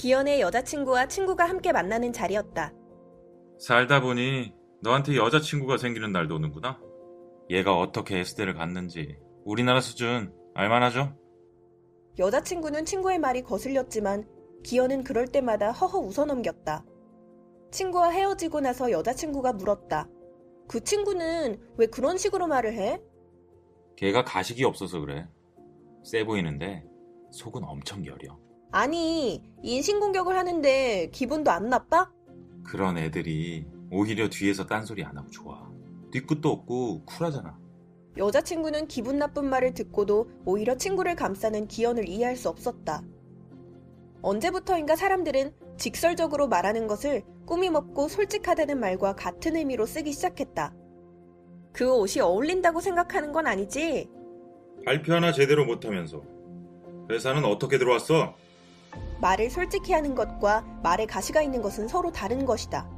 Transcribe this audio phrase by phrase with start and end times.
[0.00, 2.72] 기현의 여자친구와 친구가 함께 만나는 자리였다.
[3.58, 6.80] 살다 보니 너한테 여자친구가 생기는 날도 오는구나.
[7.50, 11.14] 얘가 어떻게 S대를 갔는지 우리나라 수준 알만하죠?
[12.18, 14.26] 여자친구는 친구의 말이 거슬렸지만
[14.64, 16.82] 기현은 그럴 때마다 허허 웃어넘겼다.
[17.70, 20.08] 친구와 헤어지고 나서 여자친구가 물었다.
[20.66, 23.02] 그 친구는 왜 그런 식으로 말을 해?
[23.98, 25.28] 걔가 가식이 없어서 그래.
[26.04, 26.86] 세 보이는데
[27.32, 28.38] 속은 엄청 여려.
[28.72, 32.10] 아니, 인신공격을 하는데 기분도 안 나빠?
[32.62, 35.68] 그런 애들이 오히려 뒤에서 딴소리 안 하고 좋아.
[36.12, 37.58] 뒤끝도 없고 쿨하잖아.
[38.16, 43.02] 여자친구는 기분 나쁜 말을 듣고도 오히려 친구를 감싸는 기현을 이해할 수 없었다.
[44.22, 50.74] 언제부터인가 사람들은 직설적으로 말하는 것을 꾸밈없고 솔직하다는 말과 같은 의미로 쓰기 시작했다.
[51.72, 54.08] 그 옷이 어울린다고 생각하는 건 아니지?
[54.84, 56.22] 발표 하나 제대로 못하면서
[57.10, 58.34] 회사는 어떻게 들어왔어?
[59.20, 62.88] 말을 솔직히 하는 것과 말에 가시가 있는 것은 서로 다른 것이다.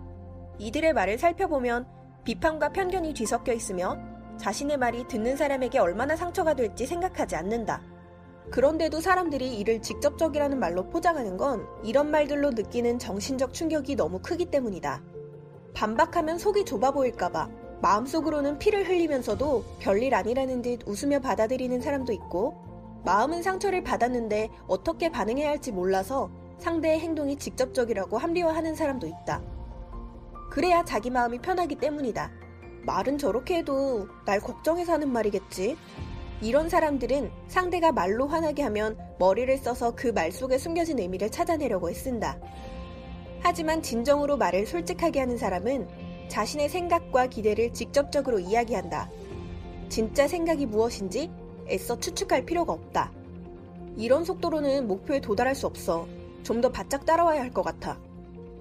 [0.58, 1.86] 이들의 말을 살펴보면
[2.24, 3.98] 비판과 편견이 뒤섞여 있으며
[4.38, 7.83] 자신의 말이 듣는 사람에게 얼마나 상처가 될지 생각하지 않는다.
[8.50, 15.02] 그런데도 사람들이 이를 직접적이라는 말로 포장하는 건 이런 말들로 느끼는 정신적 충격이 너무 크기 때문이다.
[15.74, 17.48] 반박하면 속이 좁아 보일까봐
[17.80, 22.71] 마음속으로는 피를 흘리면서도 별일 아니라는 듯 웃으며 받아들이는 사람도 있고
[23.05, 29.42] 마음은 상처를 받았는데 어떻게 반응해야 할지 몰라서 상대의 행동이 직접적이라고 합리화하는 사람도 있다.
[30.50, 32.30] 그래야 자기 마음이 편하기 때문이다.
[32.84, 35.77] 말은 저렇게 해도 날 걱정해서 하는 말이겠지.
[36.41, 42.39] 이런 사람들은 상대가 말로 화나게 하면 머리를 써서 그 말 속에 숨겨진 의미를 찾아내려고 애쓴다.
[43.41, 45.89] 하지만 진정으로 말을 솔직하게 하는 사람은
[46.28, 49.11] 자신의 생각과 기대를 직접적으로 이야기한다.
[49.89, 51.30] 진짜 생각이 무엇인지
[51.68, 53.12] 애써 추측할 필요가 없다.
[53.96, 56.06] 이런 속도로는 목표에 도달할 수 없어.
[56.42, 57.98] 좀 더 바짝 따라와야 할 것 같아.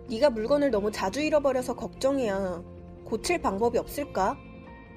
[0.09, 2.61] 네가 물건을 너무 자주 잃어버려서 걱정이야.
[3.05, 4.37] 고칠 방법이 없을까?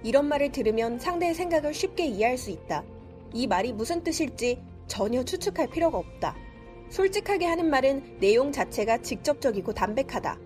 [0.03, 2.85] 이런 말을 들으면 상대의 생각을 쉽게 이해할 수 있다.
[3.33, 6.37] 이 말이 무슨 뜻일지 전혀 추측할 필요가 없다.
[6.91, 10.39] 솔직하게 하는 말은 내용 자체가 직접적이고 담백하다.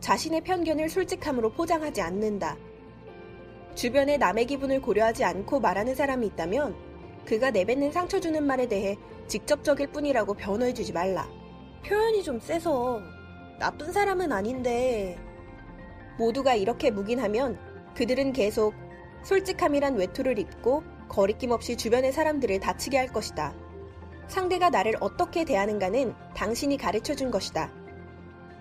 [0.00, 2.56] 자신의 편견을 솔직함으로 포장하지 않는다.
[3.76, 6.74] 주변의 남의 기분을 고려하지 않고 말하는 사람이 있다면
[7.26, 8.96] 그가 내뱉는 상처 주는 말에 대해
[9.28, 11.28] 직접적일 뿐이라고 변호해 주지 말라.
[11.84, 13.02] 표현이 좀 세서
[13.58, 15.18] 나쁜 사람은 아닌데
[16.18, 17.58] 모두가 이렇게 묵인하면
[17.94, 18.74] 그들은 계속
[19.24, 23.54] 솔직함이란 외투를 입고 거리낌 없이 주변의 사람들을 다치게 할 것이다.
[24.26, 27.70] 상대가 나를 어떻게 대하는가는 당신이 가르쳐 준 것이다.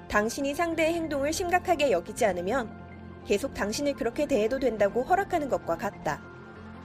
[0.10, 2.85] 당신이 상대의 행동을 심각하게 여기지 않으면
[3.26, 6.22] 계속 당신을 그렇게 대해도 된다고 허락하는 것과 같다.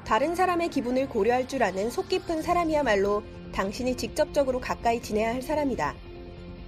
[0.05, 5.95] 다른 사람의 기분을 고려할 줄 아는 속 깊은 사람이야말로 당신이 직접적으로 가까이 지내야 할 사람이다.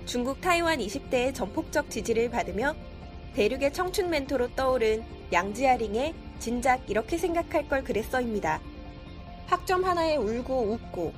[0.04, 2.74] 중국 타이완 20대의 전폭적 지지를 받으며
[3.34, 5.02] 대륙의 청춘 멘토로 떠오른
[5.32, 8.60] 양지아링의 진작 이렇게 생각할 걸 그랬어입니다.
[9.46, 11.12] 학점 하나에 울고 웃고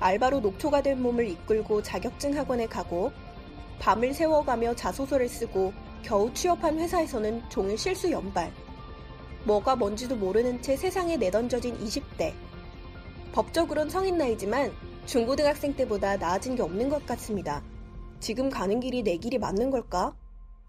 [0.00, 3.12] 알바로 녹초가 된 몸을 이끌고 자격증 학원에 가고
[3.80, 5.72] 밤을 새워가며 자소서를 쓰고
[6.02, 8.52] 겨우 취업한 회사에서는 종일 실수 연발.
[9.44, 12.32] 뭐가 뭔지도 모르는 채 세상에 내던져진 20대.
[13.32, 14.72] 법적으론 성인 나이지만
[15.06, 17.62] 중고등학생 때보다 나아진 게 없는 것 같습니다.
[18.20, 20.14] 지금 가는 길이 내 길이 맞는 걸까?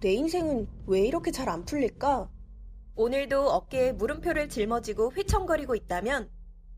[0.02, 2.30] 내 인생은 왜 이렇게 잘 안 풀릴까?
[2.96, 6.30] 오늘도 어깨에 물음표를 짊어지고 휘청거리고 있다면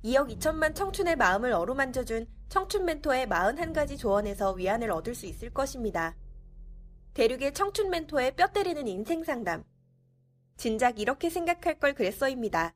[0.03, 6.15] 2억 2천만 청춘의 마음을 어루만져준 청춘 멘토의 41가지 조언에서 위안을 얻을 수 있을 것입니다.
[7.13, 9.63] 대륙의 청춘 멘토의 뼈 때리는 인생 상담.
[10.55, 12.73] 진작 이렇게 생각할 걸 그랬어입니다.